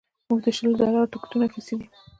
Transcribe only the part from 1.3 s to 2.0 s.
اخیستي دي